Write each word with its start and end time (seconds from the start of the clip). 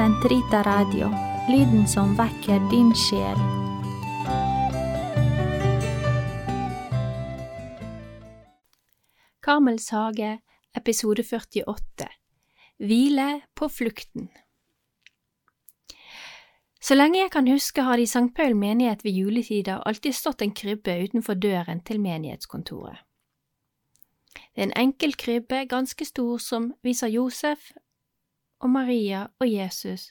Sentrita 0.00 0.62
Radio, 0.62 1.10
lyden 1.48 1.88
som 1.88 2.14
vekker 2.16 2.62
din 2.70 2.88
sjel. 2.96 3.36
Karmels 9.44 9.90
hage, 9.92 10.38
episode 10.72 11.20
48 11.22 12.08
Hvile 12.78 13.26
på 13.52 13.68
flukten 13.68 14.30
Så 16.80 16.96
lenge 16.96 17.20
jeg 17.20 17.30
kan 17.36 17.52
huske 17.52 17.84
har 17.84 18.00
det 18.00 18.08
i 18.08 18.12
St. 18.14 18.32
Paul 18.36 18.56
menighet 18.56 19.04
ved 19.04 19.20
juletider 19.20 19.84
alltid 19.84 20.16
stått 20.16 20.40
en 20.40 20.56
krybbe 20.56 20.96
utenfor 21.04 21.36
døren 21.36 21.84
til 21.84 22.00
menighetskontoret. 22.00 23.04
Det 24.32 24.64
er 24.64 24.70
en 24.70 24.76
enkel 24.88 25.12
krybbe, 25.12 25.66
ganske 25.68 26.08
stor, 26.08 26.38
som 26.38 26.72
viser 26.80 27.12
Josef 27.12 27.68
og 28.60 28.70
Maria 28.70 29.26
og 29.40 29.48
Jesus 29.48 30.10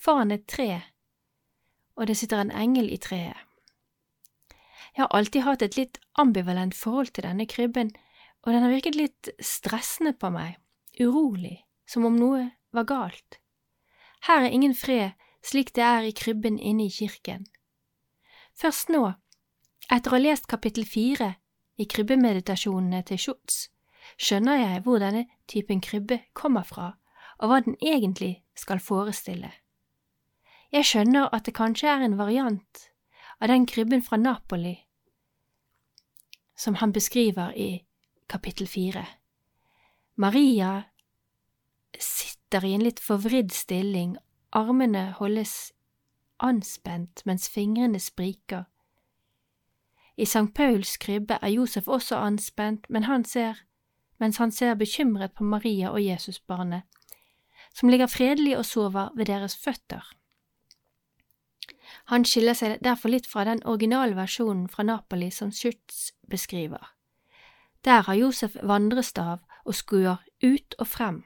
foran 0.00 0.32
et 0.32 0.46
tre, 0.48 0.82
og 1.96 2.08
det 2.08 2.16
sitter 2.16 2.40
en 2.40 2.52
engel 2.52 2.88
i 2.92 2.96
treet. 2.96 3.36
Jeg 4.96 5.04
har 5.04 5.12
alltid 5.14 5.44
hatt 5.46 5.62
et 5.62 5.76
litt 5.76 6.00
ambivalent 6.18 6.74
forhold 6.74 7.12
til 7.14 7.24
denne 7.24 7.46
krybben, 7.46 7.92
og 8.42 8.52
den 8.52 8.64
har 8.64 8.72
virket 8.72 8.96
litt 8.96 9.30
stressende 9.44 10.14
på 10.16 10.32
meg, 10.32 10.56
urolig, 11.00 11.60
som 11.86 12.08
om 12.08 12.16
noe 12.16 12.48
var 12.72 12.88
galt. 12.88 13.38
Her 14.26 14.46
er 14.46 14.54
ingen 14.54 14.74
fred 14.74 15.12
slik 15.44 15.72
det 15.76 15.84
er 15.84 16.06
i 16.08 16.16
krybben 16.16 16.58
inne 16.58 16.86
i 16.86 16.92
kirken. 16.92 17.46
Først 18.56 18.90
nå, 18.92 19.06
etter 19.88 20.12
å 20.12 20.16
ha 20.18 20.22
lest 20.22 20.48
kapittel 20.50 20.84
fire 20.84 21.34
i 21.80 21.86
krybbemeditasjonene 21.88 23.02
til 23.08 23.20
Schutz, 23.20 23.68
skjønner 24.20 24.60
jeg 24.60 24.82
hvor 24.84 25.00
denne 25.00 25.26
typen 25.48 25.80
krybbe 25.80 26.20
kommer 26.36 26.66
fra, 26.66 26.92
og 27.40 27.48
hva 27.50 27.60
den 27.64 27.76
egentlig 27.80 28.42
skal 28.54 28.80
forestille. 28.84 29.50
Jeg 30.72 30.86
skjønner 30.86 31.32
at 31.34 31.48
det 31.48 31.56
kanskje 31.56 31.88
er 31.88 32.04
en 32.04 32.18
variant 32.18 32.86
av 33.40 33.48
den 33.48 33.66
krybben 33.66 34.04
fra 34.06 34.20
Napoli 34.20 34.76
som 36.60 36.74
han 36.74 36.92
beskriver 36.92 37.52
i 37.56 37.84
kapittel 38.28 38.68
fire. 38.68 39.06
Maria 40.14 40.82
sitter 41.98 42.64
i 42.64 42.74
en 42.74 42.84
litt 42.84 43.00
forvridd 43.00 43.52
stilling, 43.56 44.18
armene 44.52 45.06
holdes 45.16 45.72
anspent 46.36 47.24
mens 47.24 47.48
fingrene 47.48 48.00
spriker. 48.00 48.66
I 50.16 50.28
St. 50.28 50.52
Pauls 50.54 50.98
krybbe 51.00 51.38
er 51.40 51.54
Josef 51.54 51.88
også 51.88 52.20
anspent, 52.20 52.84
men 52.90 53.08
han 53.08 53.24
ser, 53.24 53.64
mens 54.20 54.36
han 54.36 54.52
ser 54.52 54.74
bekymret 54.74 55.32
på 55.32 55.44
Maria 55.44 55.90
og 55.90 56.04
Jesusbarnet, 56.04 56.82
som 57.74 57.90
ligger 57.90 58.10
fredelig 58.10 58.56
og 58.58 58.66
sover 58.66 59.12
ved 59.16 59.30
deres 59.30 59.56
føtter. 59.56 60.04
Han 62.10 62.24
skiller 62.26 62.56
seg 62.58 62.80
derfor 62.82 63.12
litt 63.12 63.28
fra 63.30 63.44
den 63.46 63.62
originale 63.68 64.16
versjonen 64.18 64.66
fra 64.70 64.86
Napoli 64.86 65.30
som 65.34 65.52
Schütz 65.54 66.10
beskriver. 66.30 66.82
Der 67.84 68.04
har 68.06 68.18
Josef 68.18 68.56
vandrestav 68.62 69.40
og 69.64 69.76
skuer 69.76 70.20
ut 70.42 70.76
og 70.78 70.88
frem. 70.88 71.22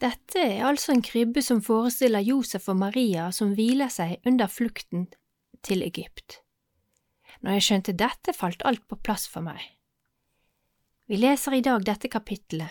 Dette 0.00 0.40
er 0.40 0.66
altså 0.68 0.92
en 0.92 1.04
krybbe 1.04 1.40
som 1.42 1.62
forestiller 1.64 2.24
Josef 2.24 2.68
og 2.68 2.76
Maria 2.76 3.30
som 3.32 3.54
hviler 3.56 3.88
seg 3.92 4.20
under 4.28 4.50
flukten 4.52 5.06
til 5.64 5.82
Egypt. 5.82 6.42
Når 7.40 7.56
jeg 7.56 7.66
skjønte 7.66 7.96
dette, 7.96 8.34
falt 8.36 8.64
alt 8.68 8.84
på 8.88 8.98
plass 9.00 9.24
for 9.28 9.44
meg. 9.44 9.60
Vi 11.08 11.16
leser 11.20 11.56
i 11.56 11.64
dag 11.64 11.84
dette 11.86 12.10
kapittelet. 12.12 12.70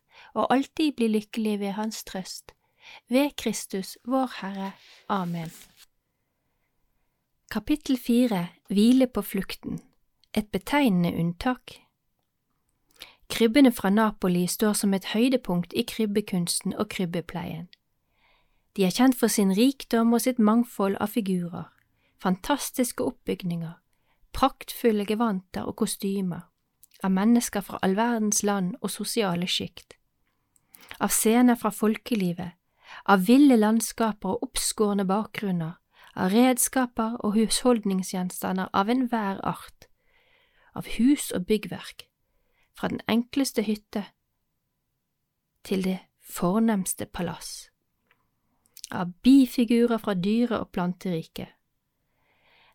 og 0.33 0.53
alltid 0.53 0.95
bli 0.97 1.07
lykkelig 1.07 1.59
ved 1.59 1.71
Hans 1.77 2.03
trøst. 2.03 2.51
Ved 3.09 3.35
Kristus, 3.37 3.97
vår 4.05 4.31
Herre. 4.41 4.71
Amen. 5.09 5.51
Kapittel 7.51 7.97
fire 7.97 8.47
Hvile 8.67 9.07
på 9.07 9.21
flukten 9.21 9.79
Et 10.33 10.47
betegnende 10.47 11.19
unntak 11.19 11.71
Krybbene 13.31 13.71
fra 13.71 13.89
Napoli 13.89 14.47
står 14.47 14.73
som 14.73 14.93
et 14.93 15.05
høydepunkt 15.05 15.73
i 15.73 15.83
krybbekunsten 15.87 16.73
og 16.73 16.89
krybbepleien. 16.89 17.67
De 18.75 18.83
er 18.85 18.91
kjent 18.91 19.15
for 19.19 19.27
sin 19.27 19.51
rikdom 19.55 20.13
og 20.13 20.21
sitt 20.21 20.39
mangfold 20.39 20.97
av 20.99 21.11
figurer, 21.15 21.69
fantastiske 22.23 23.03
oppbygninger, 23.03 23.73
praktfulle 24.35 25.05
gevanter 25.07 25.67
og 25.67 25.75
kostymer, 25.83 26.43
av 27.03 27.11
mennesker 27.11 27.63
fra 27.63 27.79
all 27.81 27.95
verdens 27.95 28.43
land 28.43 28.75
og 28.81 28.91
sosiale 28.91 29.47
sjikt, 29.47 29.95
av 30.99 31.09
scener 31.09 31.55
fra 31.55 31.71
folkelivet, 31.71 32.51
av 33.05 33.25
ville 33.27 33.57
landskaper 33.57 34.35
og 34.35 34.49
oppskårne 34.49 35.05
bakgrunner, 35.07 35.77
av 36.15 36.33
redskaper 36.33 37.17
og 37.23 37.35
husholdningsgjenstander 37.37 38.69
av 38.73 38.89
enhver 38.89 39.39
art, 39.47 39.87
av 40.75 40.87
hus 40.97 41.31
og 41.31 41.45
byggverk, 41.47 42.07
fra 42.77 42.91
den 42.91 43.01
enkleste 43.07 43.63
hytte 43.63 44.05
til 45.63 45.83
det 45.85 45.99
fornemste 46.21 47.05
palass, 47.05 47.69
av 48.91 49.13
bifigurer 49.23 49.97
fra 49.97 50.13
dyre- 50.13 50.59
og 50.59 50.71
planteriket. 50.71 51.55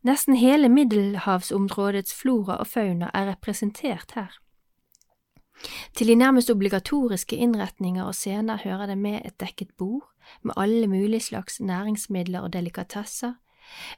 Nesten 0.06 0.36
hele 0.36 0.68
middelhavsområdets 0.68 2.14
flora 2.14 2.60
og 2.62 2.66
fauna 2.66 3.10
er 3.14 3.26
representert 3.32 4.12
her. 4.14 4.30
Til 5.94 6.06
de 6.06 6.14
nærmest 6.14 6.50
obligatoriske 6.50 7.36
innretninger 7.36 8.04
og 8.04 8.14
scener 8.14 8.56
hører 8.64 8.86
det 8.86 8.98
med 8.98 9.20
et 9.24 9.40
dekket 9.40 9.72
bord 9.78 10.10
med 10.42 10.54
alle 10.56 10.86
mulige 10.86 11.20
slags 11.20 11.60
næringsmidler 11.60 12.40
og 12.40 12.52
delikatesser, 12.52 13.34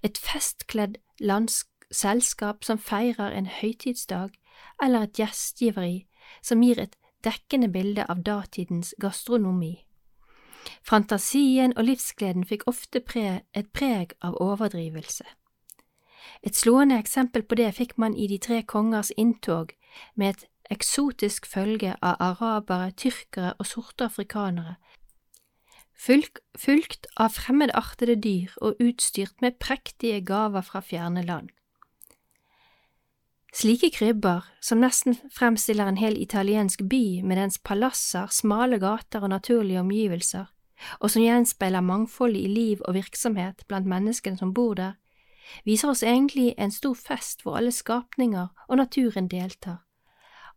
et 0.03 0.19
festkledd 0.19 0.97
selskap 1.91 2.65
som 2.65 2.79
feirer 2.79 3.31
en 3.31 3.47
høytidsdag, 3.47 4.29
eller 4.83 5.01
et 5.01 5.13
gjestgiveri 5.19 6.07
som 6.43 6.63
gir 6.63 6.81
et 6.81 6.97
dekkende 7.25 7.69
bilde 7.73 8.05
av 8.09 8.23
datidens 8.23 8.95
gastronomi. 9.01 9.85
Fantasien 10.83 11.73
og 11.77 11.85
livsgleden 11.85 12.45
fikk 12.45 12.67
ofte 12.67 13.01
pre 13.01 13.41
et 13.55 13.71
preg 13.73 14.13
av 14.23 14.37
overdrivelse. 14.43 15.25
Et 16.43 16.55
slående 16.55 16.99
eksempel 16.99 17.43
på 17.43 17.55
det 17.59 17.73
fikk 17.75 17.97
man 17.99 18.15
i 18.17 18.29
De 18.29 18.39
tre 18.39 18.63
kongers 18.63 19.11
inntog 19.17 19.73
med 20.15 20.29
et 20.29 20.45
eksotisk 20.71 21.47
følge 21.47 21.95
av 22.03 22.17
arabere, 22.21 22.91
tyrkere 22.93 23.55
og 23.59 23.67
sorte 23.67 24.09
afrikanere, 24.09 24.77
fulgt 25.99 27.09
av 27.17 27.35
fremmedartede 27.35 28.19
dyr 28.23 28.53
og 28.63 28.79
utstyrt 28.83 29.41
med 29.43 29.59
prektige 29.59 30.21
gaver 30.21 30.63
fra 30.63 30.81
fjerne 30.81 31.25
land. 31.27 31.49
Slike 33.55 33.91
krybber, 33.91 34.45
som 34.61 34.79
nesten 34.79 35.17
fremstiller 35.35 35.89
en 35.89 35.97
hel 35.97 36.19
italiensk 36.21 36.85
by 36.91 37.23
med 37.25 37.41
dens 37.41 37.59
palasser, 37.59 38.29
smale 38.31 38.79
gater 38.79 39.25
og 39.25 39.33
naturlige 39.33 39.81
omgivelser, 39.81 40.47
og 41.01 41.11
som 41.11 41.25
gjenspeiler 41.25 41.83
mangfoldet 41.83 42.45
i 42.45 42.53
liv 42.53 42.85
og 42.85 42.95
virksomhet 42.95 43.65
blant 43.67 43.89
menneskene 43.89 44.39
som 44.39 44.53
bor 44.55 44.77
der, 44.79 44.93
viser 45.65 45.91
oss 45.91 46.05
egentlig 46.05 46.53
en 46.59 46.71
stor 46.71 46.95
fest 46.95 47.43
hvor 47.43 47.57
alle 47.57 47.73
skapninger 47.73 48.47
og 48.69 48.77
naturen 48.77 49.29
deltar. 49.33 49.88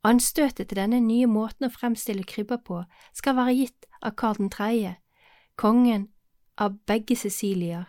Anstøtet 0.03 0.67
til 0.67 0.79
denne 0.79 0.99
nye 0.99 1.27
måten 1.29 1.67
å 1.67 1.73
fremstille 1.73 2.25
krybber 2.25 2.57
på 2.65 2.79
skal 3.13 3.35
være 3.37 3.53
gitt 3.53 3.85
av 4.01 4.15
Karl 4.17 4.49
3., 4.49 4.95
kongen 5.61 6.07
av 6.57 6.79
begge 6.89 7.15
Sicilier. 7.15 7.85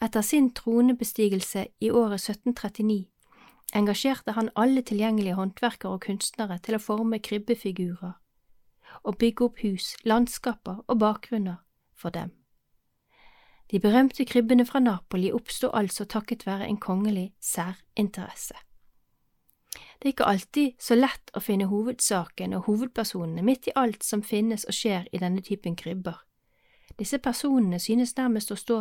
Etter 0.00 0.22
sin 0.22 0.52
tronebestigelse 0.54 1.66
i 1.80 1.90
året 1.90 2.22
1739 2.22 3.08
engasjerte 3.74 4.32
han 4.38 4.50
alle 4.56 4.82
tilgjengelige 4.82 5.34
håndverkere 5.34 5.98
og 5.98 6.06
kunstnere 6.06 6.58
til 6.62 6.78
å 6.78 6.82
forme 6.82 7.18
krybbefigurer 7.18 8.14
og 9.02 9.18
bygge 9.18 9.44
opp 9.46 9.60
hus, 9.62 9.92
landskaper 10.04 10.82
og 10.86 10.98
bakgrunner 10.98 11.60
for 11.94 12.10
dem. 12.10 12.32
De 13.70 13.78
berømte 13.78 14.24
krybbene 14.26 14.66
fra 14.66 14.80
Napoli 14.82 15.30
oppsto 15.32 15.70
altså 15.74 16.04
takket 16.04 16.46
være 16.46 16.66
en 16.66 16.80
kongelig 16.80 17.30
særinteresse. 17.40 18.58
Det 20.00 20.08
er 20.08 20.14
ikke 20.14 20.28
alltid 20.32 20.76
så 20.80 20.96
lett 20.96 21.30
å 21.36 21.42
finne 21.44 21.68
hovedsaken 21.68 22.54
og 22.56 22.64
hovedpersonene 22.70 23.44
midt 23.44 23.68
i 23.68 23.74
alt 23.76 24.02
som 24.06 24.22
finnes 24.24 24.64
og 24.64 24.72
skjer 24.72 25.04
i 25.12 25.20
denne 25.20 25.44
typen 25.44 25.76
krybber. 25.76 26.16
Disse 26.96 27.20
personene 27.20 27.78
synes 27.78 28.16
nærmest 28.16 28.52
å 28.52 28.56
stå 28.56 28.78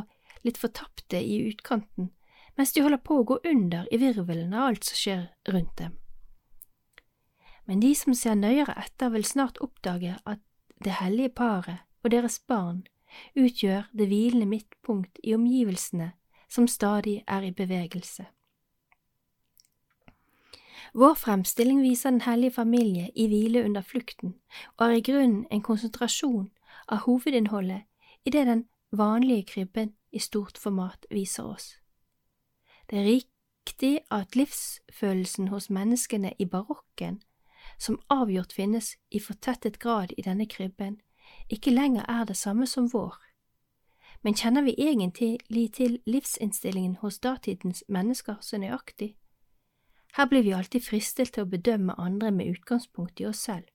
litt 0.47 0.57
fortapte 0.57 1.19
i 1.19 1.41
utkanten, 1.49 2.13
mens 2.55 2.71
de 2.71 2.83
holder 2.85 3.03
på 3.03 3.19
å 3.19 3.25
gå 3.27 3.39
under 3.51 3.87
i 3.91 3.99
virvelen 3.99 4.55
av 4.55 4.69
alt 4.69 4.87
som 4.87 4.99
skjer 5.01 5.25
rundt 5.51 5.75
dem. 5.81 5.97
Men 7.67 7.83
de 7.83 7.91
som 7.95 8.15
ser 8.15 8.39
nøyere 8.39 8.73
etter, 8.79 9.11
vil 9.11 9.27
snart 9.27 9.59
oppdage 9.61 10.15
at 10.25 10.39
det 10.83 10.95
hellige 11.03 11.35
paret 11.35 11.83
og 12.03 12.15
deres 12.15 12.39
barn 12.39 12.85
utgjør 13.35 13.91
det 13.91 14.07
hvilende 14.07 14.47
midtpunkt 14.47 15.19
i 15.23 15.35
omgivelsene 15.35 16.13
som 16.49 16.67
stadig 16.67 17.19
er 17.27 17.43
i 17.45 17.51
bevegelse. 17.51 18.25
Vår 20.93 21.13
fremstilling 21.13 21.81
viser 21.81 22.09
Den 22.09 22.21
hellige 22.21 22.51
familie 22.51 23.11
i 23.15 23.27
hvile 23.27 23.65
under 23.65 23.81
flukten, 23.81 24.35
og 24.77 24.87
er 24.87 24.91
i 24.97 25.01
grunnen 25.01 25.45
en 25.51 25.61
konsentrasjon 25.61 26.49
av 26.87 26.97
hovedinnholdet 26.97 27.81
i 28.25 28.29
det 28.29 28.45
den 28.47 28.65
vanlige 28.91 29.43
krybben 29.43 29.93
i 30.11 30.19
stort 30.19 30.57
format 30.57 31.05
viser 31.11 31.43
oss. 31.43 31.77
Det 32.89 32.99
er 32.99 33.03
riktig 33.03 33.99
at 34.11 34.35
livsfølelsen 34.35 35.47
hos 35.47 35.69
menneskene 35.69 36.33
i 36.39 36.45
barokken, 36.45 37.21
som 37.77 38.01
avgjort 38.09 38.53
finnes 38.53 38.95
i 39.11 39.19
fortettet 39.19 39.79
grad 39.79 40.11
i 40.17 40.21
denne 40.21 40.45
krybben, 40.45 41.01
ikke 41.49 41.71
lenger 41.71 42.05
er 42.09 42.23
det 42.23 42.37
samme 42.37 42.67
som 42.67 42.89
vår. 42.93 43.15
Men 44.21 44.33
kjenner 44.33 44.61
vi 44.61 44.75
egentlig 44.77 45.73
til 45.73 45.99
livsinnstillingen 46.05 46.95
hos 46.95 47.19
datidens 47.19 47.83
mennesker 47.87 48.35
så 48.41 48.57
nøyaktig? 48.57 49.15
Her 50.17 50.25
blir 50.25 50.43
vi 50.43 50.53
alltid 50.53 50.83
fristet 50.83 51.33
til 51.33 51.45
å 51.45 51.49
bedømme 51.49 51.95
andre 51.97 52.31
med 52.31 52.49
utgangspunkt 52.49 53.21
i 53.21 53.27
oss 53.29 53.43
selv. 53.45 53.65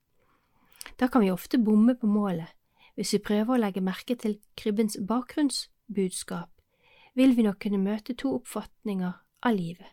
Da 1.01 1.09
kan 1.09 1.23
vi 1.23 1.31
ofte 1.31 1.59
bomme 1.59 1.95
på 1.95 2.07
målet. 2.07 2.51
Hvis 2.95 3.13
vi 3.15 3.19
prøver 3.19 3.55
å 3.55 3.59
legge 3.59 3.83
merke 3.83 4.15
til 4.15 4.39
krybbens 4.57 4.97
bakgrunnsbudskap, 5.09 6.51
vil 7.15 7.37
vi 7.37 7.43
nok 7.43 7.59
kunne 7.63 7.79
møte 7.83 8.15
to 8.15 8.35
oppfatninger 8.37 9.13
av 9.43 9.55
livet. 9.55 9.91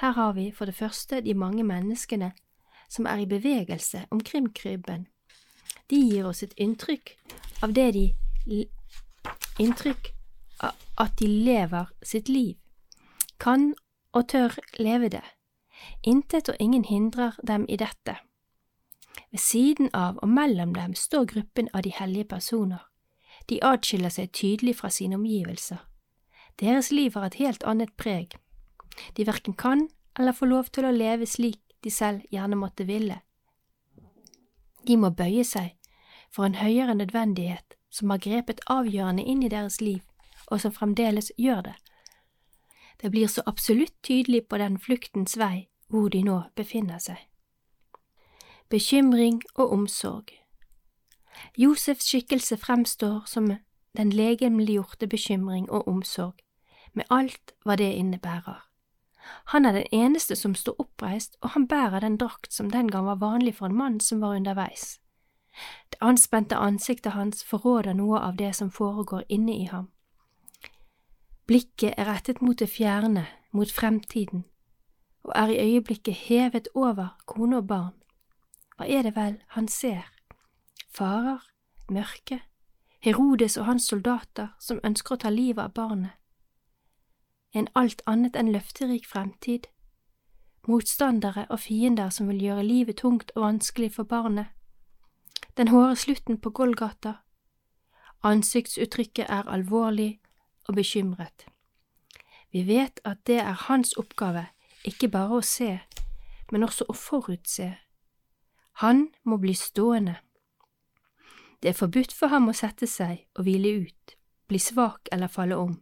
Her 0.00 0.12
har 0.16 0.32
vi 0.32 0.50
for 0.50 0.64
det 0.64 0.74
første 0.74 1.20
de 1.20 1.34
mange 1.34 1.62
menneskene 1.62 2.32
som 2.88 3.06
er 3.06 3.22
i 3.22 3.26
bevegelse 3.26 4.06
omkring 4.10 4.48
krybben. 4.54 5.06
De 5.90 5.96
gir 5.96 6.26
oss 6.26 6.42
et 6.42 6.54
inntrykk 6.56 7.14
av 7.62 7.74
det 7.74 7.92
de 7.94 8.06
inntrykk 9.60 10.12
av 10.64 10.74
at 10.98 11.18
de 11.18 11.28
lever 11.28 11.92
sitt 12.02 12.28
liv, 12.28 12.56
kan 13.38 13.74
og 14.12 14.28
tør 14.28 14.56
leve 14.78 15.08
det. 15.08 15.24
Intet 16.02 16.48
og 16.48 16.56
ingen 16.60 16.84
hindrer 16.84 17.36
dem 17.46 17.66
i 17.68 17.76
dette. 17.76 18.16
Ved 19.30 19.38
siden 19.38 19.90
av 19.94 20.18
og 20.22 20.28
mellom 20.28 20.74
dem 20.74 20.94
står 20.94 21.24
gruppen 21.24 21.68
av 21.74 21.82
de 21.82 21.92
hellige 21.94 22.24
personer. 22.24 22.86
De 23.48 23.60
atskiller 23.62 24.10
seg 24.10 24.32
tydelig 24.32 24.76
fra 24.80 24.90
sine 24.90 25.16
omgivelser. 25.16 25.80
Deres 26.60 26.90
liv 26.90 27.14
har 27.14 27.26
et 27.26 27.40
helt 27.40 27.64
annet 27.64 27.96
preg. 27.96 28.36
De 29.16 29.26
verken 29.26 29.54
kan 29.54 29.88
eller 30.18 30.32
får 30.32 30.46
lov 30.46 30.70
til 30.74 30.84
å 30.84 30.94
leve 30.94 31.26
slik 31.26 31.60
de 31.84 31.90
selv 31.90 32.26
gjerne 32.30 32.58
måtte 32.58 32.84
ville. 32.84 33.20
De 34.86 34.96
må 34.96 35.10
bøye 35.10 35.44
seg 35.44 35.76
for 36.30 36.44
en 36.44 36.58
høyere 36.60 36.94
nødvendighet 36.94 37.76
som 37.90 38.10
har 38.10 38.22
grepet 38.22 38.60
avgjørende 38.70 39.24
inn 39.24 39.42
i 39.42 39.50
deres 39.50 39.80
liv, 39.80 40.02
og 40.50 40.60
som 40.60 40.72
fremdeles 40.72 41.32
gjør 41.38 41.62
det. 41.70 41.74
Det 43.02 43.10
blir 43.10 43.26
så 43.26 43.42
absolutt 43.46 43.94
tydelig 44.02 44.46
på 44.48 44.58
den 44.60 44.78
fluktens 44.78 45.38
vei 45.38 45.69
hvor 45.90 46.08
de 46.08 46.22
nå 46.22 46.42
befinner 46.56 46.98
seg. 46.98 47.18
Bekymring 48.70 49.42
og 49.54 49.72
omsorg 49.72 50.40
Josefs 51.58 52.04
skikkelse 52.04 52.56
fremstår 52.56 53.22
som 53.26 53.56
den 53.96 54.12
legemliggjorte 54.12 55.06
bekymring 55.06 55.70
og 55.70 55.88
omsorg, 55.88 56.34
med 56.92 57.04
alt 57.10 57.54
hva 57.64 57.76
det 57.76 57.92
innebærer. 57.94 58.66
Han 59.44 59.66
er 59.66 59.72
den 59.72 59.86
eneste 59.92 60.36
som 60.36 60.54
står 60.54 60.74
oppreist, 60.78 61.36
og 61.40 61.50
han 61.50 61.68
bærer 61.68 62.00
den 62.00 62.16
drakt 62.16 62.52
som 62.54 62.70
den 62.70 62.90
gang 62.90 63.06
var 63.06 63.14
vanlig 63.14 63.54
for 63.54 63.66
en 63.66 63.76
mann 63.76 64.00
som 64.00 64.20
var 64.20 64.36
underveis. 64.36 65.00
Det 65.90 65.98
anspente 66.00 66.56
ansiktet 66.56 67.12
hans 67.12 67.44
forråder 67.44 67.92
noe 67.92 68.18
av 68.18 68.36
det 68.36 68.54
som 68.56 68.70
foregår 68.70 69.24
inne 69.28 69.56
i 69.56 69.64
ham. 69.64 69.90
Blikket 71.46 71.94
er 71.96 72.06
rettet 72.06 72.42
mot 72.42 72.58
det 72.58 72.70
fjerne, 72.70 73.26
mot 73.52 73.70
fremtiden, 73.70 74.44
og 75.30 75.32
er 75.36 75.48
i 75.54 75.58
øyeblikket 75.62 76.14
hevet 76.14 76.68
over 76.74 77.16
kone 77.26 77.56
og 77.56 77.66
barn. 77.66 77.94
Hva 78.76 78.88
er 78.90 79.02
det 79.06 79.14
vel 79.16 79.36
han 79.54 79.68
ser? 79.68 80.10
Farer, 80.90 81.44
mørke, 81.88 82.40
Herodes 83.00 83.56
og 83.56 83.64
hans 83.64 83.86
soldater 83.88 84.48
som 84.60 84.80
ønsker 84.84 85.14
å 85.14 85.20
ta 85.22 85.30
livet 85.30 85.62
av 85.62 85.72
barnet. 85.72 86.16
En 87.54 87.68
alt 87.74 88.02
annet 88.06 88.36
enn 88.36 88.50
løfterik 88.52 89.06
fremtid. 89.06 89.70
Motstandere 90.68 91.46
og 91.48 91.62
fiender 91.62 92.10
som 92.10 92.28
vil 92.28 92.42
gjøre 92.42 92.66
livet 92.66 93.00
tungt 93.00 93.32
og 93.36 93.46
vanskelig 93.46 93.94
for 93.94 94.04
barnet. 94.04 94.50
Den 95.56 95.72
hårde 95.72 95.96
slutten 95.96 96.40
på 96.40 96.50
Golgata. 96.50 97.14
Ansiktsuttrykket 98.22 99.30
er 99.30 99.48
alvorlig 99.48 100.20
og 100.68 100.74
bekymret. 100.74 101.46
Vi 102.52 102.66
vet 102.66 103.00
at 103.04 103.24
det 103.26 103.38
er 103.40 103.64
hans 103.68 103.94
oppgave 103.96 104.48
ikke 104.84 105.08
bare 105.08 105.40
å 105.40 105.44
se, 105.44 105.78
men 106.52 106.64
også 106.64 106.86
å 106.88 106.96
forutse. 106.96 107.74
Han 108.80 109.08
må 109.24 109.36
bli 109.36 109.54
stående. 109.54 110.16
Det 111.62 111.68
er 111.68 111.76
forbudt 111.76 112.12
for 112.16 112.32
ham 112.32 112.48
å 112.48 112.56
sette 112.56 112.86
seg 112.88 113.26
og 113.36 113.44
hvile 113.44 113.74
ut, 113.84 114.16
bli 114.48 114.58
svak 114.58 115.08
eller 115.12 115.28
falle 115.28 115.56
om. 115.56 115.76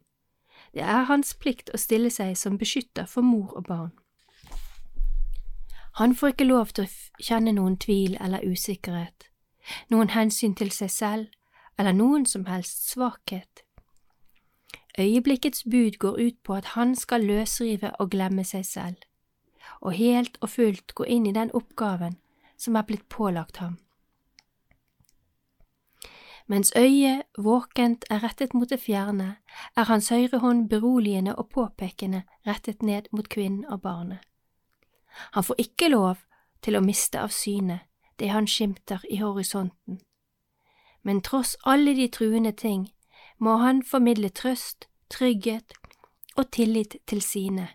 Det 0.75 0.83
er 0.83 1.07
hans 1.09 1.35
plikt 1.35 1.71
å 1.75 1.79
stille 1.79 2.11
seg 2.11 2.35
som 2.37 2.59
beskytter 2.59 3.07
for 3.07 3.23
mor 3.23 3.55
og 3.57 3.65
barn. 3.69 3.95
Han 5.99 6.15
får 6.15 6.35
ikke 6.35 6.47
lov 6.51 6.75
til 6.75 6.87
å 6.87 7.23
kjenne 7.23 7.55
noen 7.55 7.79
tvil 7.79 8.19
eller 8.21 8.45
usikkerhet, 8.47 9.31
noen 9.91 10.13
hensyn 10.15 10.55
til 10.55 10.71
seg 10.75 10.91
selv 10.91 11.79
eller 11.79 11.95
noen 11.95 12.27
som 12.27 12.47
helst 12.47 12.91
svakhet. 12.91 13.65
Øyeblikkets 14.99 15.65
bud 15.65 15.99
går 15.99 16.19
ut 16.27 16.43
på 16.43 16.55
at 16.55 16.65
han 16.65 16.97
skal 16.97 17.25
løsrive 17.25 18.01
og 18.01 18.11
glemme 18.11 18.45
seg 18.45 18.67
selv, 18.67 18.97
og 19.81 19.93
helt 19.93 20.39
og 20.41 20.49
fullt 20.49 20.95
gå 20.95 21.05
inn 21.05 21.27
i 21.27 21.33
den 21.33 21.51
oppgaven 21.55 22.19
som 22.59 22.77
er 22.77 22.83
blitt 22.83 23.09
pålagt 23.09 23.57
ham. 23.57 23.79
Mens 26.47 26.73
øyet 26.77 27.23
våkent 27.39 28.05
er 28.11 28.23
rettet 28.25 28.55
mot 28.55 28.71
det 28.71 28.81
fjerne, 28.81 29.37
er 29.77 29.85
hans 29.85 30.09
høyre 30.09 30.39
hånd 30.39 30.69
beroligende 30.69 31.37
og 31.37 31.49
påpekende 31.49 32.23
rettet 32.47 32.83
ned 32.83 33.03
mot 33.13 33.29
kvinnen 33.29 33.65
og 33.65 33.83
barnet. 33.83 34.19
Han 35.33 35.45
får 35.45 35.55
ikke 35.59 35.89
lov 35.89 36.17
til 36.63 36.77
å 36.77 36.81
miste 36.81 37.21
av 37.21 37.29
syne 37.29 37.81
det 38.19 38.33
han 38.33 38.47
skimter 38.47 39.05
i 39.11 39.17
horisonten, 39.17 40.01
men 41.03 41.21
tross 41.23 41.57
alle 41.65 41.95
de 41.95 42.09
truende 42.09 42.53
ting 42.53 42.89
må 43.39 43.57
han 43.57 43.83
formidle 43.83 44.29
trøst, 44.29 44.89
trygghet 45.11 45.73
og 46.37 46.51
tillit 46.51 46.97
til 47.07 47.23
sine. 47.23 47.69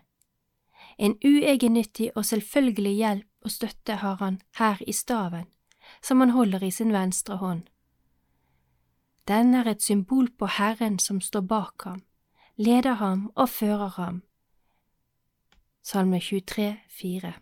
En 0.98 1.16
uegennyttig 1.24 2.10
og 2.14 2.24
selvfølgelig 2.24 2.94
hjelp 2.94 3.26
og 3.44 3.50
støtte 3.50 3.94
har 3.94 4.14
han 4.14 4.40
her 4.58 4.76
i 4.86 4.92
staven, 4.92 5.46
som 6.02 6.20
han 6.20 6.30
holder 6.30 6.62
i 6.62 6.70
sin 6.70 6.92
venstre 6.92 7.36
hånd. 7.36 7.62
Den 9.28 9.54
er 9.54 9.64
et 9.70 9.82
symbol 9.82 10.28
på 10.38 10.46
Herren 10.46 10.98
som 10.98 11.20
står 11.20 11.40
bak 11.40 11.84
ham, 11.84 12.02
leder 12.56 12.94
ham 12.94 13.32
og 13.34 13.48
fører 13.48 13.88
ham. 13.88 14.22
Salme 15.82 16.20
23, 16.20 16.76
4 16.88 17.32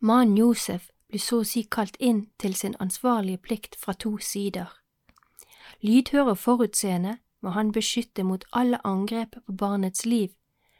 Mannen 0.00 0.36
Josef 0.38 0.90
blir 1.08 1.20
så 1.20 1.40
å 1.42 1.46
si 1.48 1.64
kalt 1.64 1.96
inn 2.00 2.28
til 2.38 2.54
sin 2.54 2.76
ansvarlige 2.80 3.40
plikt 3.42 3.76
fra 3.76 3.92
to 3.92 4.16
sider. 4.18 4.68
Lydhør 5.80 6.32
og 6.32 6.38
forutseende 6.38 7.18
må 7.40 7.50
han 7.54 7.72
beskytte 7.72 8.24
mot 8.26 8.44
alle 8.52 8.80
angrep 8.86 9.36
på 9.46 9.52
barnets 9.52 10.06
liv 10.06 10.28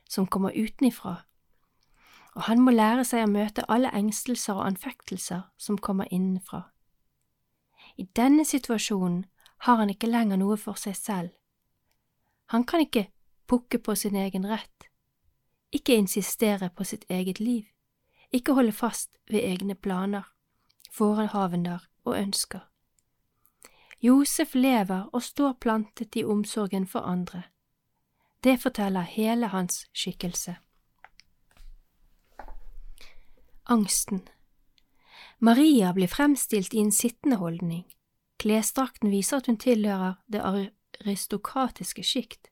som 0.09 0.27
kommer 0.27 0.51
utenifra, 0.51 1.15
og 2.35 2.43
han 2.43 2.61
må 2.61 2.71
lære 2.71 3.05
seg 3.05 3.23
å 3.25 3.31
møte 3.31 3.67
alle 3.69 3.93
engstelser 3.95 4.59
og 4.59 4.67
anfektelser 4.67 5.45
som 5.57 5.79
kommer 5.79 6.11
innenfra. 6.11 6.63
I 7.97 8.09
denne 8.17 8.45
situasjonen 8.45 9.25
har 9.67 9.77
han 9.77 9.91
ikke 9.91 10.11
lenger 10.11 10.39
noe 10.39 10.57
for 10.57 10.79
seg 10.79 10.97
selv. 10.97 11.31
Han 12.55 12.65
kan 12.65 12.81
ikke 12.81 13.09
pukke 13.47 13.79
på 13.79 13.95
sin 13.95 14.17
egen 14.17 14.47
rett, 14.47 14.89
ikke 15.73 15.99
insistere 15.99 16.71
på 16.75 16.85
sitt 16.85 17.05
eget 17.11 17.41
liv, 17.41 17.67
ikke 18.33 18.55
holde 18.55 18.73
fast 18.73 19.11
ved 19.31 19.45
egne 19.45 19.75
planer, 19.75 20.27
forehavender 20.91 21.87
og 22.05 22.17
ønsker. 22.19 22.67
Josef 24.01 24.55
lever 24.55 25.09
og 25.13 25.23
står 25.23 25.57
plantet 25.61 26.17
i 26.17 26.25
omsorgen 26.25 26.87
for 26.87 27.01
andre. 27.01 27.43
Det 28.45 28.61
forteller 28.63 29.03
hele 29.03 29.47
hans 29.47 29.87
skikkelse. 29.93 30.57
Angsten 33.67 34.23
Maria 35.39 35.93
blir 35.93 36.09
fremstilt 36.09 36.75
i 36.75 36.79
en 36.79 36.93
sittende 36.93 37.37
holdning. 37.37 37.85
Klesdrakten 38.39 39.11
viser 39.11 39.43
at 39.43 39.47
hun 39.47 39.59
tilhører 39.59 40.15
det 40.33 40.41
aristokratiske 40.43 42.03
sjikt. 42.03 42.51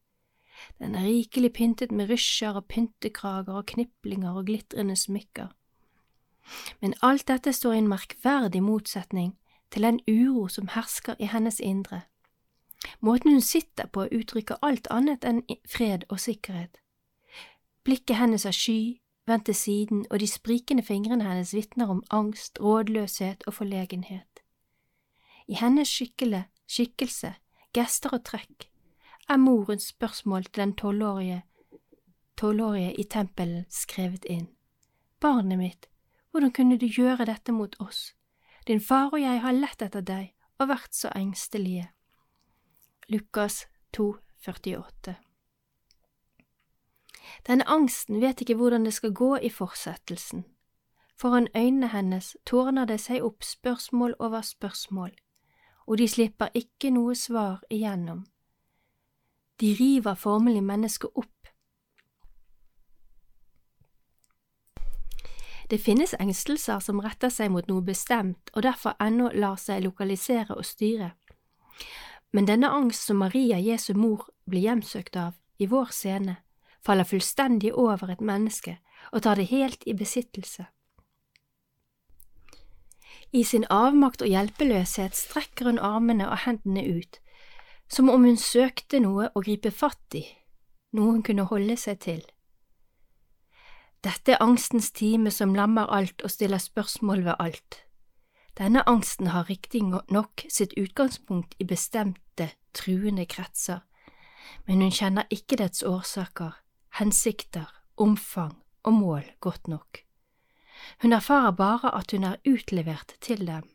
Den 0.79 0.95
er 0.95 1.07
rikelig 1.07 1.53
pyntet 1.53 1.93
med 1.93 2.11
rysjer 2.11 2.59
og 2.59 2.67
pyntekrager 2.69 3.55
og 3.55 3.67
kniplinger 3.67 4.35
og 4.35 4.47
glitrende 4.47 4.97
smykker. 4.97 5.49
Men 6.81 6.95
alt 7.03 7.26
dette 7.29 7.53
står 7.53 7.73
i 7.73 7.83
en 7.83 7.91
merkverdig 7.91 8.62
motsetning 8.62 9.37
til 9.70 9.82
den 9.82 10.00
uro 10.08 10.49
som 10.49 10.68
hersker 10.68 11.14
i 11.18 11.26
hennes 11.26 11.61
indre. 11.61 12.00
Måten 13.00 13.32
hun 13.32 13.40
sitter 13.40 13.87
på 13.87 14.08
uttrykker 14.12 14.56
alt 14.62 14.87
annet 14.90 15.25
enn 15.25 15.42
fred 15.68 16.06
og 16.08 16.20
sikkerhet. 16.20 16.78
Blikket 17.85 18.16
hennes 18.16 18.46
er 18.46 18.54
sky, 18.54 19.00
vendt 19.26 19.46
til 19.46 19.54
siden, 19.54 20.06
og 20.11 20.20
de 20.20 20.26
sprikende 20.26 20.82
fingrene 20.82 21.25
hennes 21.25 21.54
vitner 21.54 21.90
om 21.90 22.02
angst, 22.11 22.61
rådløshet 22.61 23.42
og 23.46 23.54
forlegenhet. 23.54 24.42
I 25.49 25.54
hennes 25.54 25.88
skikkele, 25.88 26.44
skikkelse, 26.66 27.35
gester 27.75 28.14
og 28.14 28.25
trekk 28.25 28.68
er 29.28 29.37
morens 29.37 29.88
spørsmål 29.92 30.44
til 30.44 30.62
den 30.62 30.75
tolvårige, 30.75 31.42
tolvårige 32.37 32.94
i 32.94 33.04
tempelen 33.04 33.64
skrevet 33.70 34.25
inn. 34.25 34.49
Barnet 35.20 35.58
mitt, 35.58 35.88
hvordan 36.30 36.52
kunne 36.52 36.78
du 36.78 36.87
gjøre 36.87 37.26
dette 37.26 37.52
mot 37.52 37.76
oss? 37.80 38.14
Din 38.66 38.80
far 38.80 39.12
og 39.12 39.20
jeg 39.20 39.40
har 39.40 39.54
lett 39.54 39.82
etter 39.82 40.02
deg 40.02 40.32
og 40.58 40.68
vært 40.73 40.94
så 40.96 41.12
engstelige. 41.14 41.90
Lukas 43.08 43.66
2, 43.94 44.16
48 44.46 45.16
denne 47.46 47.66
angsten 47.70 48.20
vet 48.20 48.40
ikke 48.40 48.54
hvordan 48.54 48.85
det 48.85 48.94
skal 48.94 49.12
gå 49.14 49.37
i 49.37 49.50
fortsettelsen. 49.50 50.44
Foran 51.16 51.49
øynene 51.56 51.88
hennes 51.88 52.37
tårner 52.46 52.85
det 52.85 53.00
seg 53.00 53.25
opp 53.25 53.44
spørsmål 53.44 54.14
over 54.18 54.40
spørsmål, 54.40 55.14
og 55.87 55.99
de 55.99 56.08
slipper 56.08 56.52
ikke 56.54 56.90
noe 56.90 57.14
svar 57.14 57.62
igjennom. 57.70 58.26
De 59.61 59.76
river 59.80 60.14
formelig 60.14 60.64
mennesket 60.64 61.11
opp. 61.14 61.36
Det 65.68 65.78
finnes 65.78 66.14
engstelser 66.14 66.80
som 66.80 67.00
retter 67.02 67.30
seg 67.32 67.50
mot 67.50 67.66
noe 67.66 67.82
bestemt 67.82 68.52
og 68.54 68.62
derfor 68.62 68.94
ennå 69.02 69.32
lar 69.35 69.58
seg 69.58 69.82
lokalisere 69.82 70.54
og 70.54 70.66
styre. 70.66 71.11
Men 72.30 72.46
denne 72.46 72.70
angst 72.70 73.08
som 73.08 73.18
Maria 73.18 73.58
Jesu 73.58 73.94
mor 73.94 74.28
blir 74.46 74.62
hjemsøkt 74.68 75.16
av 75.18 75.35
i 75.58 75.66
vår 75.66 75.90
scene, 75.90 76.37
faller 76.85 77.08
fullstendig 77.08 77.73
over 77.75 78.12
et 78.12 78.23
menneske 78.23 78.76
og 79.12 79.25
tar 79.26 79.40
det 79.40 79.50
helt 79.50 79.82
i 79.87 79.94
besittelse. 79.94 80.68
I 83.32 83.42
sin 83.44 83.66
avmakt 83.70 84.23
og 84.23 84.30
hjelpeløshet 84.30 85.16
strekker 85.18 85.66
hun 85.66 85.82
armene 85.82 86.28
og 86.30 86.44
hendene 86.44 86.87
ut, 86.87 87.18
som 87.90 88.11
om 88.11 88.23
hun 88.25 88.38
søkte 88.38 89.00
noe 89.02 89.32
å 89.35 89.42
gripe 89.42 89.75
fatt 89.75 90.14
i, 90.14 90.23
noe 90.94 91.16
hun 91.16 91.26
kunne 91.26 91.49
holde 91.50 91.76
seg 91.80 91.99
til. 92.06 92.23
Dette 94.06 94.36
er 94.36 94.42
angstens 94.44 94.92
time 94.94 95.32
som 95.34 95.54
lammer 95.56 95.88
alt 95.90 96.22
og 96.22 96.30
stiller 96.30 96.62
spørsmål 96.62 97.25
ved 97.26 97.34
alt. 97.42 97.80
Denne 98.58 98.84
angsten 98.86 99.32
har 99.34 99.48
riktignok 99.50 100.44
sitt 100.48 100.76
utgangspunkt 100.78 101.56
i 101.58 101.66
bestemte, 101.66 102.52
truende 102.76 103.26
kretser, 103.26 103.82
men 104.68 104.84
hun 104.84 104.94
kjenner 104.94 105.26
ikke 105.34 105.58
dets 105.58 105.82
årsaker, 105.82 106.54
hensikter, 107.00 107.66
omfang 107.96 108.54
og 108.86 108.94
mål 108.94 109.26
godt 109.40 109.66
nok. 109.68 110.04
Hun 111.02 111.12
erfarer 111.12 111.50
bare 111.50 111.94
at 111.98 112.14
hun 112.14 112.25
er 112.25 112.38
utlevert 112.46 113.16
til 113.20 113.42
dem, 113.46 113.66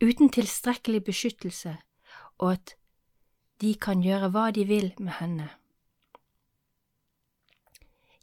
uten 0.00 0.32
tilstrekkelig 0.32 1.04
beskyttelse, 1.04 1.76
og 2.38 2.52
at 2.52 2.76
de 3.60 3.74
kan 3.76 4.00
gjøre 4.00 4.32
hva 4.32 4.50
de 4.56 4.64
vil 4.64 4.94
med 4.98 5.18
henne. 5.20 5.50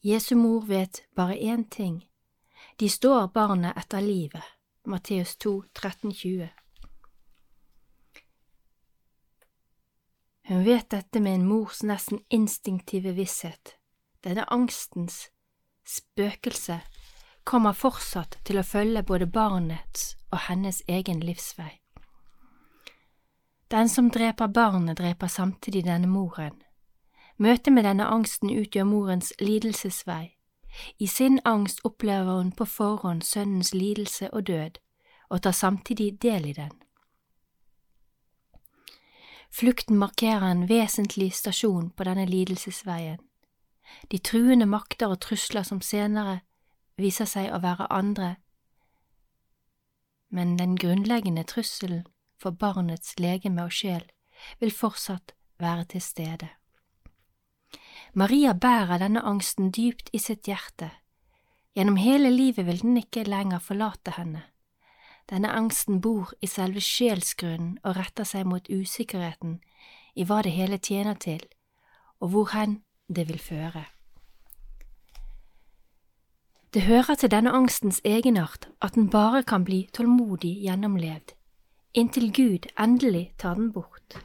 Jesu 0.01 0.35
mor 0.35 0.65
vet 0.65 1.03
bare 1.15 1.35
én 1.35 1.69
ting, 1.69 2.09
de 2.75 2.89
står 2.89 3.27
barnet 3.27 3.77
etter 3.77 4.01
livet, 4.01 4.43
Matteus 4.85 5.37
2, 5.37 5.63
13-20. 5.73 6.49
Hun 10.47 10.63
vet 10.63 10.89
dette 10.89 11.19
med 11.19 11.33
en 11.35 11.47
mors 11.47 11.81
nesten 11.83 12.21
instinktive 12.29 13.11
visshet. 13.17 13.75
Denne 14.23 14.45
angstens 14.47 15.27
spøkelse 15.83 16.77
kommer 17.43 17.73
fortsatt 17.73 18.37
til 18.47 18.61
å 18.61 18.63
følge 18.63 19.03
både 19.03 19.27
barnets 19.27 20.13
og 20.31 20.39
hennes 20.47 20.83
egen 20.87 21.19
livsvei. 21.25 21.73
Den 23.67 23.89
som 23.89 24.11
dreper 24.11 24.47
barnet, 24.47 24.97
dreper 24.99 25.27
samtidig 25.27 25.83
denne 25.83 26.07
moren. 26.07 26.55
Møtet 27.37 27.73
med 27.73 27.85
denne 27.85 28.05
angsten 28.05 28.49
utgjør 28.49 28.83
morens 28.83 29.33
lidelsesvei. 29.39 30.33
I 30.99 31.07
sin 31.07 31.39
angst 31.45 31.79
opplever 31.83 32.37
hun 32.37 32.51
på 32.51 32.65
forhånd 32.65 33.21
sønnens 33.21 33.73
lidelse 33.73 34.33
og 34.33 34.47
død, 34.47 34.77
og 35.29 35.41
tar 35.41 35.51
samtidig 35.51 36.21
del 36.21 36.45
i 36.45 36.53
den. 36.53 36.73
Flukten 39.51 39.97
markerer 39.97 40.51
en 40.51 40.69
vesentlig 40.69 41.33
stasjon 41.33 41.89
på 41.89 42.03
denne 42.03 42.25
lidelsesveien 42.25 43.21
de 44.11 44.17
truende 44.17 44.65
makter 44.65 45.11
og 45.11 45.21
trusler 45.23 45.65
som 45.67 45.81
senere 45.81 46.39
viser 46.97 47.29
seg 47.29 47.49
å 47.53 47.61
være 47.63 47.89
andre, 47.93 48.35
men 50.33 50.57
den 50.59 50.75
grunnleggende 50.75 51.45
trusselen 51.47 52.05
for 52.41 52.51
barnets 52.51 53.15
legeme 53.21 53.63
og 53.63 53.73
sjel 53.73 54.03
vil 54.61 54.73
fortsatt 54.73 55.33
være 55.61 55.87
til 55.93 56.03
stede. 56.03 56.49
Maria 58.13 58.53
bærer 58.53 58.99
denne 59.01 59.21
angsten 59.21 59.71
dypt 59.71 60.09
i 60.13 60.19
sitt 60.19 60.47
hjerte. 60.47 60.91
Gjennom 61.75 61.97
hele 62.01 62.29
livet 62.33 62.65
vil 62.65 62.81
den 62.81 62.97
ikke 62.97 63.27
lenger 63.27 63.59
forlate 63.59 64.15
henne. 64.17 64.43
Denne 65.29 65.51
angsten 65.51 65.99
bor 66.01 66.31
i 66.41 66.47
selve 66.47 66.81
sjelsgrunnen 66.81 67.77
og 67.83 67.97
retter 67.97 68.25
seg 68.25 68.47
mot 68.47 68.69
usikkerheten 68.71 69.59
i 70.15 70.23
hva 70.25 70.39
det 70.41 70.55
hele 70.55 70.79
tjener 70.79 71.19
til, 71.19 71.43
og 72.23 72.31
hvor 72.33 72.53
hen 72.55 72.79
det 73.11 73.27
vil 73.27 73.39
føre. 73.39 73.85
Det 76.73 76.81
hører 76.87 77.15
til 77.15 77.31
denne 77.31 77.51
angstens 77.51 78.01
egenart 78.05 78.67
at 78.81 78.95
den 78.95 79.09
bare 79.09 79.43
kan 79.43 79.63
bli 79.67 79.85
tålmodig 79.93 80.55
gjennomlevd, 80.63 81.35
inntil 81.93 82.31
Gud 82.33 82.67
endelig 82.79 83.31
tar 83.37 83.55
den 83.55 83.71
bort. 83.73 84.19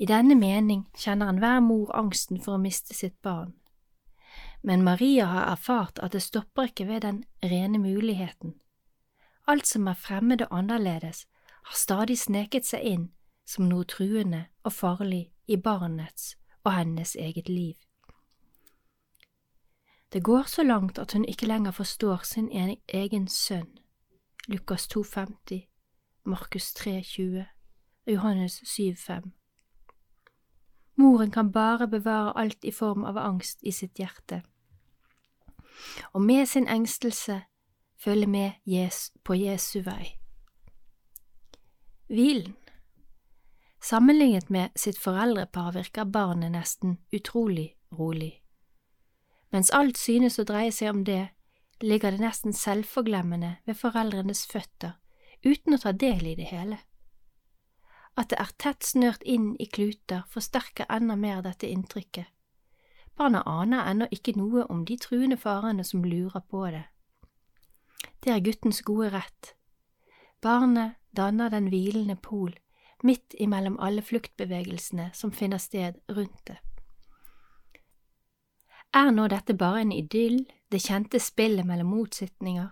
I 0.00 0.06
denne 0.08 0.34
mening 0.34 0.86
kjenner 0.96 1.28
enhver 1.28 1.60
mor 1.60 1.90
angsten 1.92 2.40
for 2.40 2.56
å 2.56 2.62
miste 2.62 2.94
sitt 2.96 3.18
barn. 3.20 3.52
Men 4.64 4.84
Maria 4.84 5.26
har 5.28 5.50
erfart 5.52 6.00
at 6.00 6.14
det 6.16 6.22
stopper 6.24 6.70
ikke 6.70 6.86
ved 6.88 7.02
den 7.04 7.18
rene 7.44 7.78
muligheten. 7.78 8.54
Alt 9.46 9.66
som 9.68 9.88
er 9.88 9.98
fremmed 10.00 10.40
og 10.46 10.54
annerledes, 10.56 11.26
har 11.68 11.76
stadig 11.76 12.16
sneket 12.18 12.64
seg 12.64 12.86
inn 12.86 13.10
som 13.44 13.68
noe 13.68 13.84
truende 13.84 14.46
og 14.64 14.72
farlig 14.72 15.26
i 15.46 15.58
barnets 15.60 16.36
og 16.64 16.72
hennes 16.72 17.12
eget 17.16 17.48
liv. 17.48 17.76
Det 20.12 20.22
går 20.24 20.48
så 20.48 20.62
langt 20.62 20.98
at 20.98 21.12
hun 21.12 21.24
ikke 21.28 21.46
lenger 21.46 21.76
forstår 21.76 22.24
sin 22.24 22.48
egen 22.88 23.28
sønn, 23.28 23.68
Lukas 24.48 24.88
2,50, 24.96 25.68
Markus 26.24 26.72
3,20 26.80 27.44
og 28.06 28.12
Johannes 28.12 28.62
7,5. 28.64 29.39
Moren 31.00 31.30
kan 31.32 31.52
bare 31.52 31.88
bevare 31.88 32.34
alt 32.36 32.64
i 32.64 32.72
form 32.72 33.04
av 33.08 33.18
angst 33.18 33.62
i 33.64 33.72
sitt 33.72 33.98
hjerte, 33.98 34.42
og 36.12 36.20
med 36.22 36.48
sin 36.48 36.68
engstelse 36.68 37.40
følge 37.96 38.26
med 38.26 38.52
på 39.24 39.34
Jesu 39.34 39.80
vei. 39.86 40.16
Hvilen 42.10 42.56
Sammenlignet 43.80 44.50
med 44.50 44.76
sitt 44.76 44.98
foreldrepar 45.00 45.72
virker 45.72 46.04
barnet 46.04 46.52
nesten 46.52 46.98
utrolig 47.16 47.78
rolig. 47.96 48.42
Mens 49.50 49.70
alt 49.72 49.96
synes 49.96 50.36
å 50.38 50.44
dreie 50.44 50.72
seg 50.72 50.92
om 50.92 51.04
det, 51.04 51.30
ligger 51.80 52.12
det 52.12 52.20
nesten 52.20 52.52
selvforglemmende 52.52 53.54
ved 53.64 53.78
foreldrenes 53.80 54.44
føtter, 54.50 54.98
uten 55.46 55.74
å 55.74 55.80
ta 55.80 55.94
del 55.96 56.26
i 56.28 56.36
det 56.36 56.50
hele. 56.52 56.82
At 58.20 58.28
det 58.28 58.40
er 58.42 58.52
tett 58.60 58.84
snørt 58.84 59.22
inn 59.24 59.54
i 59.56 59.64
kluter, 59.64 60.26
forsterker 60.28 60.90
enda 60.92 61.16
mer 61.16 61.40
dette 61.46 61.70
inntrykket. 61.70 62.28
Barna 63.16 63.40
aner 63.48 63.86
ennå 63.88 64.08
ikke 64.12 64.34
noe 64.36 64.66
om 64.72 64.84
de 64.88 64.98
truende 65.00 65.38
farene 65.40 65.84
som 65.84 66.04
lurer 66.04 66.44
på 66.52 66.66
det. 66.74 66.84
Det 68.20 68.32
er 68.34 68.44
guttens 68.44 68.82
gode 68.84 69.08
rett. 69.14 69.54
Barnet 70.44 70.98
danner 71.16 71.48
den 71.52 71.68
hvilende 71.72 72.16
pol 72.16 72.52
midt 73.02 73.34
imellom 73.40 73.78
alle 73.80 74.02
fluktbevegelsene 74.04 75.10
som 75.16 75.32
finner 75.32 75.60
sted 75.60 75.96
rundt 76.12 76.42
det. 76.48 76.58
Er 78.92 79.12
nå 79.14 79.28
dette 79.30 79.54
bare 79.54 79.84
en 79.84 79.92
idyll, 79.94 80.42
det 80.68 80.82
kjente 80.82 81.20
spillet 81.22 81.66
mellom 81.66 81.92
motsetninger, 81.94 82.68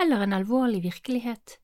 eller 0.00 0.22
en 0.22 0.36
alvorlig 0.36 0.82
virkelighet. 0.84 1.58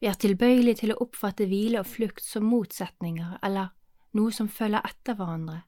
Vi 0.00 0.06
er 0.06 0.14
tilbøyelige 0.14 0.84
til 0.84 0.94
å 0.94 1.00
oppfatte 1.02 1.48
hvile 1.50 1.82
og 1.82 1.90
flukt 1.90 2.22
som 2.22 2.46
motsetninger 2.46 3.38
eller 3.42 3.72
noe 4.14 4.32
som 4.32 4.48
følger 4.48 4.84
etter 4.86 5.18
hverandre, 5.18 5.62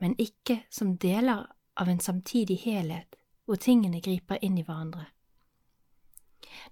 men 0.00 0.16
ikke 0.20 0.60
som 0.70 0.96
deler 1.00 1.46
av 1.80 1.88
en 1.88 2.00
samtidig 2.00 2.60
helhet 2.66 3.16
hvor 3.44 3.60
tingene 3.60 4.02
griper 4.04 4.40
inn 4.44 4.58
i 4.60 4.64
hverandre. 4.66 5.08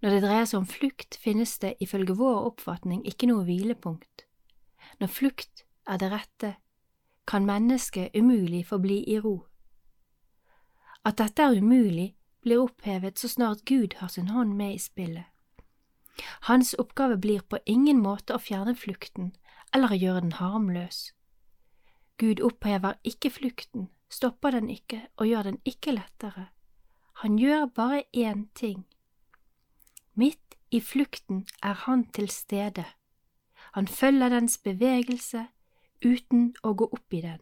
Når 0.01 0.15
det 0.15 0.21
dreier 0.25 0.47
seg 0.49 0.61
om 0.61 0.69
flukt, 0.69 1.17
finnes 1.19 1.57
det 1.59 1.75
ifølge 1.81 2.17
vår 2.19 2.47
oppfatning 2.53 3.03
ikke 3.09 3.29
noe 3.31 3.47
hvilepunkt. 3.49 4.27
Når 5.01 5.11
flukt 5.11 5.65
er 5.89 5.99
det 5.99 6.13
rette, 6.13 6.55
kan 7.27 7.47
mennesket 7.47 8.15
umulig 8.15 8.67
forbli 8.69 9.03
i 9.09 9.19
ro. 9.23 9.37
At 11.05 11.19
dette 11.19 11.43
er 11.43 11.59
umulig, 11.59 12.13
blir 12.43 12.63
opphevet 12.63 13.19
så 13.19 13.31
snart 13.31 13.65
Gud 13.67 13.99
har 13.99 14.11
sin 14.11 14.31
hånd 14.31 14.55
med 14.59 14.77
i 14.77 14.83
spillet. 14.83 15.32
Hans 16.49 16.75
oppgave 16.79 17.17
blir 17.17 17.41
på 17.41 17.59
ingen 17.67 18.03
måte 18.03 18.37
å 18.37 18.43
fjerne 18.43 18.75
flukten 18.77 19.33
eller 19.73 19.93
å 19.93 19.99
gjøre 19.99 20.25
den 20.25 20.39
harmløs. 20.39 21.13
Gud 22.21 22.43
opphever 22.45 22.99
ikke 23.09 23.31
flukten, 23.31 23.89
stopper 24.13 24.53
den 24.53 24.69
ikke 24.71 25.07
og 25.17 25.27
gjør 25.27 25.49
den 25.51 25.61
ikke 25.65 25.97
lettere. 25.97 26.51
Han 27.25 27.39
gjør 27.39 27.67
bare 27.75 28.03
én 28.13 28.47
ting. 28.55 28.85
Midt 30.15 30.59
i 30.71 30.81
flukten 30.81 31.47
er 31.63 31.75
han 31.87 32.05
til 32.13 32.29
stede. 32.29 32.85
Han 33.73 33.89
følger 33.89 34.29
dens 34.29 34.59
bevegelse 34.59 35.47
uten 36.05 36.53
å 36.63 36.75
gå 36.75 36.89
opp 36.93 37.15
i 37.15 37.23
den. 37.25 37.41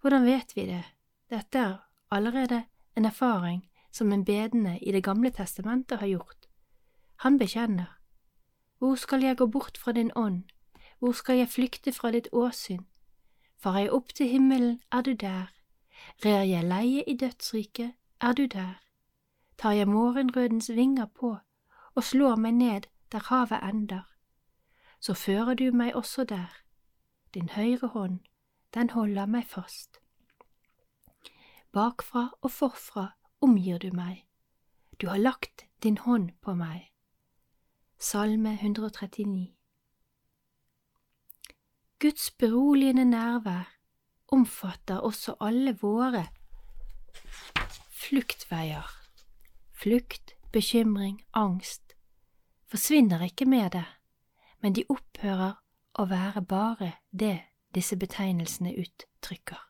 Hvordan 0.00 0.26
vet 0.26 0.56
vi 0.56 0.66
det? 0.66 0.84
Dette 1.30 1.58
er 1.58 1.78
allerede 2.10 2.64
en 2.96 3.06
erfaring 3.06 3.62
som 3.92 4.12
en 4.12 4.24
bedende 4.24 4.78
i 4.80 4.92
Det 4.92 5.02
gamle 5.04 5.30
testamentet 5.30 6.00
har 6.00 6.06
gjort. 6.06 6.45
Han 7.16 7.38
bekjenner, 7.38 7.98
Hvor 8.78 8.94
skal 8.94 9.22
jeg 9.22 9.36
gå 9.36 9.46
bort 9.46 9.78
fra 9.78 9.92
din 9.92 10.10
ånd, 10.16 10.42
hvor 10.98 11.12
skal 11.12 11.36
jeg 11.36 11.48
flykte 11.48 11.92
fra 11.92 12.10
ditt 12.10 12.28
åsyn? 12.32 12.86
Farer 13.56 13.78
jeg 13.78 13.92
opp 13.92 14.08
til 14.14 14.28
himmelen, 14.28 14.80
er 14.92 15.00
du 15.00 15.12
der, 15.12 15.52
rer 16.24 16.42
jeg 16.42 16.64
leie 16.64 17.04
i 17.04 17.16
dødsriket, 17.16 17.92
er 18.20 18.32
du 18.32 18.46
der, 18.46 18.80
tar 19.58 19.70
jeg 19.70 19.88
morgenrødens 19.88 20.70
vinger 20.70 21.06
på 21.06 21.36
og 21.94 22.04
slår 22.04 22.36
meg 22.36 22.54
ned 22.54 22.88
der 23.12 23.28
havet 23.28 23.60
ender, 23.62 24.04
så 25.00 25.14
fører 25.14 25.54
du 25.54 25.70
meg 25.72 25.94
også 25.96 26.24
der, 26.24 26.52
din 27.34 27.48
høyre 27.48 27.88
hånd, 27.88 28.20
den 28.74 28.90
holder 28.90 29.26
meg 29.26 29.46
fast. 29.46 30.00
Bakfra 31.72 32.28
og 32.40 32.50
forfra 32.50 33.06
omgir 33.40 33.78
du 33.78 33.90
meg, 33.92 34.26
du 35.00 35.08
har 35.08 35.16
lagt 35.18 35.66
din 35.82 35.98
hånd 35.98 36.30
på 36.40 36.54
meg. 36.54 36.95
Salme 37.98 38.52
139 38.52 39.48
Guds 42.00 42.30
beroligende 42.30 43.04
nærvær 43.04 43.78
omfatter 44.28 44.96
også 44.96 45.34
alle 45.40 45.78
våre 45.80 46.26
fluktveier. 47.90 48.90
Flukt, 49.72 50.36
bekymring, 50.52 51.24
angst 51.32 51.96
forsvinner 52.66 53.22
ikke 53.22 53.44
med 53.44 53.70
det, 53.70 53.84
men 54.60 54.74
de 54.74 54.84
opphører 54.88 55.54
å 55.94 56.04
være 56.04 56.42
bare 56.42 56.92
det 57.20 57.40
disse 57.74 57.96
betegnelsene 57.96 58.74
uttrykker. 58.78 59.62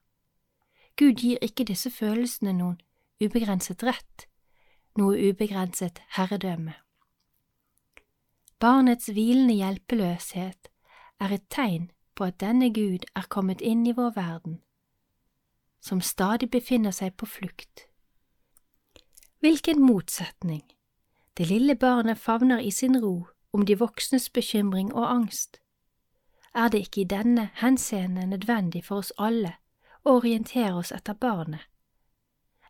Gud 0.96 1.12
gir 1.12 1.38
ikke 1.42 1.64
disse 1.64 1.90
følelsene 1.90 2.52
noen 2.52 2.80
ubegrenset 3.22 3.82
rett, 3.82 4.26
noe 4.98 5.30
ubegrenset 5.30 6.02
herredømme. 6.16 6.74
Barnets 8.66 9.06
hvilende 9.06 9.54
hjelpeløshet 9.54 10.68
er 11.20 11.32
et 11.34 11.42
tegn 11.54 11.84
på 12.18 12.24
at 12.26 12.40
denne 12.42 12.72
Gud 12.74 13.04
er 13.14 13.28
kommet 13.30 13.60
inn 13.62 13.84
i 13.86 13.92
vår 13.94 14.16
verden, 14.16 14.56
som 15.78 16.00
stadig 16.00 16.48
befinner 16.50 16.90
seg 16.96 17.14
på 17.14 17.28
flukt. 17.30 17.84
Hvilken 19.38 19.84
motsetning! 19.86 20.64
Det 21.38 21.46
lille 21.46 21.76
barnet 21.76 22.18
favner 22.18 22.58
i 22.58 22.72
sin 22.74 22.98
ro 23.04 23.28
om 23.52 23.62
de 23.66 23.78
voksnes 23.78 24.26
bekymring 24.34 24.90
og 24.94 25.06
angst. 25.12 25.60
Er 26.50 26.66
det 26.68 26.88
ikke 26.88 27.04
i 27.04 27.10
denne 27.14 27.50
henseende 27.62 28.26
nødvendig 28.26 28.82
for 28.88 29.04
oss 29.04 29.14
alle 29.18 29.54
å 30.02 30.18
orientere 30.18 30.74
oss 30.82 30.90
etter 30.90 31.14
barnet, 31.14 31.62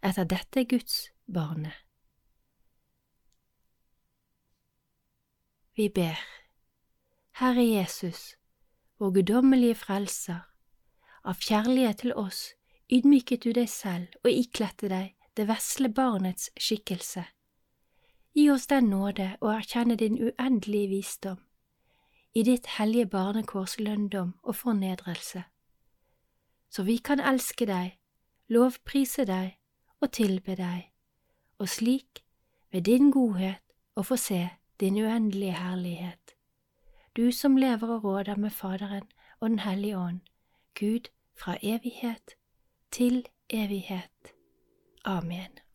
etter 0.03 0.29
dette 0.29 0.69
Guds 0.69 1.07
barnet? 1.25 1.86
Vi 5.77 5.89
ber, 5.89 6.17
Herre 7.33 7.65
Jesus, 7.65 8.37
vår 8.99 9.11
guddommelige 9.11 9.75
Frelser, 9.75 10.39
av 11.21 11.37
kjærlighet 11.45 11.99
til 12.01 12.15
oss 12.17 12.55
ydmyket 12.89 13.45
du 13.45 13.51
deg 13.53 13.69
selv 13.69 14.17
og 14.23 14.31
ikledte 14.31 14.89
deg 14.89 15.13
det 15.37 15.45
vesle 15.51 15.93
barnets 15.93 16.49
skikkelse. 16.57 17.27
Gi 18.33 18.49
oss 18.55 18.67
den 18.73 18.89
nåde 18.89 19.29
å 19.45 19.53
erkjenne 19.53 20.01
din 20.01 20.17
uendelige 20.17 20.95
visdom, 20.97 21.45
i 22.33 22.49
ditt 22.49 22.73
hellige 22.79 23.13
barnekårs 23.13 23.77
lønndom 23.77 24.33
og 24.49 24.57
fornedrelse, 24.57 25.45
så 26.73 26.89
vi 26.89 27.03
kan 27.05 27.21
elske 27.21 27.69
deg, 27.69 27.99
lovprise 28.49 29.29
deg 29.29 29.59
og 30.01 30.17
tilbe 30.17 30.57
deg, 30.57 30.89
og 31.61 31.69
slik, 31.69 32.25
ved 32.73 32.89
din 32.89 33.13
godhet, 33.13 33.61
å 33.93 34.01
få 34.05 34.17
se 34.17 34.47
din 34.81 34.97
uendelige 35.05 35.53
herlighet 35.53 36.37
du 37.17 37.33
som 37.33 37.57
lever 37.57 37.89
og 37.89 38.05
råder 38.05 38.37
med 38.37 38.51
Faderen 38.51 39.03
og 39.41 39.51
Den 39.51 39.59
hellige 39.59 39.99
ånd, 39.99 40.21
Gud 40.81 41.09
fra 41.39 41.57
evighet 41.63 42.31
til 42.91 43.27
evighet. 43.51 44.35
Amen. 45.05 45.66